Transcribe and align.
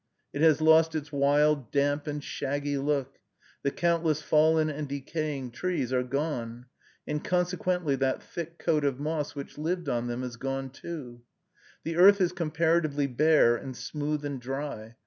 It 0.33 0.41
has 0.41 0.61
lost 0.61 0.95
its 0.95 1.11
wild, 1.11 1.71
damp, 1.71 2.07
and 2.07 2.23
shaggy 2.23 2.75
look; 2.79 3.19
the 3.61 3.69
countless 3.69 4.19
fallen 4.19 4.67
and 4.67 4.87
decaying 4.87 5.51
trees 5.51 5.93
are 5.93 6.01
gone, 6.01 6.65
and 7.05 7.23
consequently 7.23 7.95
that 7.97 8.19
thick 8.23 8.57
coat 8.57 8.83
of 8.83 8.99
moss 8.99 9.35
which 9.35 9.59
lived 9.59 9.87
on 9.87 10.07
them 10.07 10.23
is 10.23 10.37
gone 10.37 10.71
too. 10.71 11.21
The 11.83 11.97
earth 11.97 12.19
is 12.19 12.31
comparatively 12.31 13.05
bare 13.05 13.55
and 13.55 13.77
smooth 13.77 14.25
and 14.25 14.41
dry. 14.41 14.95